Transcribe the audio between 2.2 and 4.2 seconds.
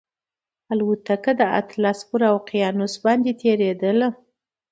اقیانوس باندې تېرېدله